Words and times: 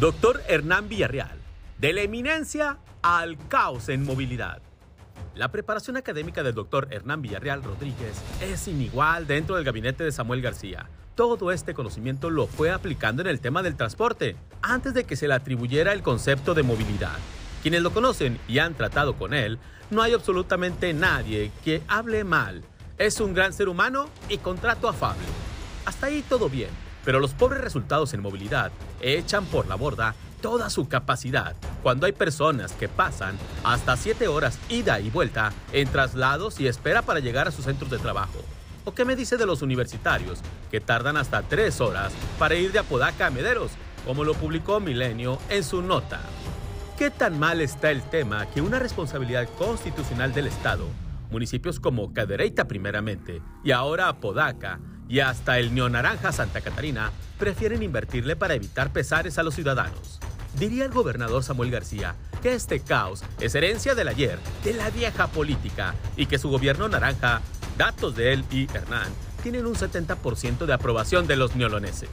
Doctor 0.00 0.42
Hernán 0.46 0.90
Villarreal, 0.90 1.38
de 1.78 1.94
la 1.94 2.02
eminencia 2.02 2.76
al 3.00 3.38
caos 3.48 3.88
en 3.88 4.04
movilidad. 4.04 4.60
La 5.34 5.50
preparación 5.50 5.96
académica 5.96 6.42
del 6.42 6.54
doctor 6.54 6.88
Hernán 6.90 7.22
Villarreal 7.22 7.62
Rodríguez 7.62 8.20
es 8.42 8.68
inigual 8.68 9.26
dentro 9.26 9.56
del 9.56 9.64
gabinete 9.64 10.04
de 10.04 10.12
Samuel 10.12 10.42
García. 10.42 10.90
Todo 11.14 11.50
este 11.50 11.72
conocimiento 11.72 12.28
lo 12.28 12.46
fue 12.46 12.70
aplicando 12.70 13.22
en 13.22 13.28
el 13.28 13.40
tema 13.40 13.62
del 13.62 13.76
transporte, 13.76 14.36
antes 14.60 14.92
de 14.92 15.04
que 15.04 15.16
se 15.16 15.28
le 15.28 15.32
atribuyera 15.34 15.94
el 15.94 16.02
concepto 16.02 16.52
de 16.52 16.62
movilidad. 16.62 17.16
Quienes 17.62 17.80
lo 17.80 17.90
conocen 17.90 18.38
y 18.48 18.58
han 18.58 18.74
tratado 18.74 19.14
con 19.14 19.32
él, 19.32 19.58
no 19.90 20.02
hay 20.02 20.12
absolutamente 20.12 20.92
nadie 20.92 21.50
que 21.64 21.80
hable 21.88 22.22
mal. 22.22 22.62
Es 22.98 23.18
un 23.18 23.32
gran 23.32 23.54
ser 23.54 23.70
humano 23.70 24.10
y 24.28 24.36
contrato 24.36 24.90
afable. 24.90 25.24
Hasta 25.86 26.08
ahí 26.08 26.22
todo 26.28 26.50
bien, 26.50 26.68
pero 27.06 27.20
los 27.20 27.32
pobres 27.32 27.62
resultados 27.62 28.12
en 28.12 28.20
movilidad 28.20 28.72
echan 29.00 29.46
por 29.46 29.68
la 29.68 29.76
borda 29.76 30.16
toda 30.42 30.68
su 30.68 30.88
capacidad 30.88 31.54
cuando 31.82 32.04
hay 32.04 32.12
personas 32.12 32.72
que 32.72 32.88
pasan 32.88 33.38
hasta 33.62 33.96
7 33.96 34.26
horas 34.26 34.58
ida 34.68 34.98
y 34.98 35.08
vuelta 35.08 35.52
en 35.72 35.88
traslados 35.88 36.58
y 36.60 36.66
espera 36.66 37.02
para 37.02 37.20
llegar 37.20 37.46
a 37.46 37.52
sus 37.52 37.64
centros 37.64 37.92
de 37.92 37.98
trabajo. 37.98 38.40
¿O 38.84 38.92
qué 38.92 39.04
me 39.04 39.16
dice 39.16 39.36
de 39.36 39.46
los 39.46 39.62
universitarios 39.62 40.40
que 40.70 40.80
tardan 40.80 41.16
hasta 41.16 41.42
3 41.42 41.80
horas 41.80 42.12
para 42.40 42.56
ir 42.56 42.72
de 42.72 42.80
Apodaca 42.80 43.28
a 43.28 43.30
Mederos, 43.30 43.70
como 44.04 44.24
lo 44.24 44.34
publicó 44.34 44.80
Milenio 44.80 45.38
en 45.48 45.62
su 45.62 45.82
nota? 45.82 46.20
¿Qué 46.98 47.10
tan 47.10 47.38
mal 47.38 47.60
está 47.60 47.92
el 47.92 48.02
tema 48.02 48.46
que 48.46 48.60
una 48.60 48.80
responsabilidad 48.80 49.48
constitucional 49.58 50.34
del 50.34 50.48
Estado, 50.48 50.86
municipios 51.30 51.78
como 51.78 52.12
Cadereyta 52.12 52.66
primeramente 52.66 53.42
y 53.62 53.70
ahora 53.70 54.08
Apodaca, 54.08 54.80
y 55.08 55.20
hasta 55.20 55.58
el 55.58 55.74
neonaranja 55.74 56.32
Santa 56.32 56.60
Catarina 56.60 57.12
prefieren 57.38 57.82
invertirle 57.82 58.36
para 58.36 58.54
evitar 58.54 58.92
pesares 58.92 59.38
a 59.38 59.42
los 59.42 59.54
ciudadanos. 59.54 60.18
Diría 60.58 60.84
el 60.84 60.90
gobernador 60.90 61.42
Samuel 61.42 61.70
García 61.70 62.14
que 62.42 62.54
este 62.54 62.80
caos 62.80 63.22
es 63.40 63.54
herencia 63.54 63.94
del 63.94 64.08
ayer, 64.08 64.38
de 64.64 64.72
la 64.72 64.90
vieja 64.90 65.26
política, 65.26 65.94
y 66.16 66.26
que 66.26 66.38
su 66.38 66.48
gobierno 66.48 66.88
naranja, 66.88 67.42
datos 67.76 68.16
de 68.16 68.32
él 68.32 68.44
y 68.50 68.64
Hernán, 68.72 69.08
tienen 69.42 69.66
un 69.66 69.74
70% 69.74 70.64
de 70.66 70.72
aprobación 70.72 71.26
de 71.26 71.36
los 71.36 71.56
neoloneses. 71.56 72.10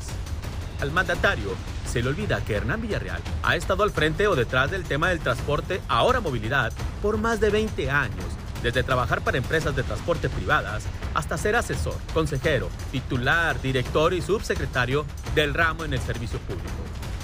Al 0.82 0.92
mandatario 0.92 1.56
se 1.86 2.02
le 2.02 2.10
olvida 2.10 2.44
que 2.44 2.56
Hernán 2.56 2.82
Villarreal 2.82 3.22
ha 3.44 3.56
estado 3.56 3.84
al 3.84 3.92
frente 3.92 4.28
o 4.28 4.36
detrás 4.36 4.72
del 4.72 4.84
tema 4.84 5.10
del 5.10 5.20
transporte, 5.20 5.82
ahora 5.88 6.20
movilidad, 6.20 6.74
por 7.02 7.18
más 7.18 7.40
de 7.40 7.50
20 7.50 7.90
años 7.90 8.33
desde 8.64 8.82
trabajar 8.82 9.22
para 9.24 9.38
empresas 9.38 9.76
de 9.76 9.84
transporte 9.84 10.30
privadas 10.30 10.86
hasta 11.14 11.38
ser 11.38 11.56
asesor, 11.56 11.96
consejero, 12.14 12.70
titular, 12.92 13.62
director 13.62 14.14
y 14.14 14.22
subsecretario 14.22 15.06
del 15.36 15.54
ramo 15.54 15.84
en 15.84 15.94
el 15.94 16.00
servicio 16.00 16.40
público. 16.40 16.70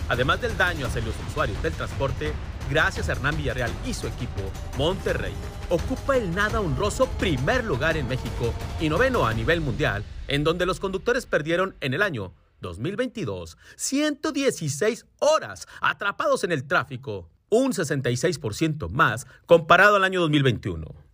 Además 0.09 0.41
del 0.41 0.57
daño 0.57 0.87
hacia 0.87 1.01
los 1.01 1.15
usuarios 1.29 1.61
del 1.63 1.73
transporte, 1.73 2.33
gracias 2.69 3.07
a 3.07 3.13
Hernán 3.13 3.37
Villarreal 3.37 3.71
y 3.85 3.93
su 3.93 4.07
equipo, 4.07 4.41
Monterrey 4.77 5.33
ocupa 5.69 6.17
el 6.17 6.33
nada 6.33 6.59
honroso 6.59 7.07
primer 7.17 7.63
lugar 7.63 7.95
en 7.95 8.07
México 8.07 8.53
y 8.81 8.89
noveno 8.89 9.25
a 9.25 9.33
nivel 9.33 9.61
mundial, 9.61 10.03
en 10.27 10.43
donde 10.43 10.65
los 10.65 10.79
conductores 10.79 11.25
perdieron 11.25 11.75
en 11.79 11.93
el 11.93 12.01
año 12.01 12.33
2022 12.61 13.57
116 13.77 15.05
horas 15.19 15.67
atrapados 15.79 16.43
en 16.43 16.51
el 16.51 16.67
tráfico, 16.67 17.29
un 17.49 17.71
66% 17.71 18.89
más 18.89 19.27
comparado 19.45 19.95
al 19.95 20.03
año 20.03 20.21
2021. 20.21 21.08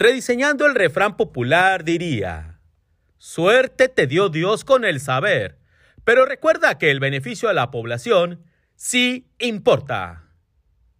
Rediseñando 0.00 0.64
el 0.64 0.74
refrán 0.74 1.18
popular 1.18 1.84
diría, 1.84 2.58
suerte 3.18 3.86
te 3.88 4.06
dio 4.06 4.30
Dios 4.30 4.64
con 4.64 4.86
el 4.86 4.98
saber, 4.98 5.58
pero 6.04 6.24
recuerda 6.24 6.78
que 6.78 6.90
el 6.90 7.00
beneficio 7.00 7.50
a 7.50 7.52
la 7.52 7.70
población 7.70 8.42
sí 8.76 9.28
importa. 9.38 10.30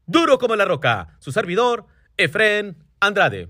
Duro 0.05 0.39
como 0.39 0.55
la 0.55 0.67
roca, 0.67 1.17
su 1.19 1.33
servidor, 1.33 1.87
Efren 2.19 2.77
Andrade. 3.01 3.49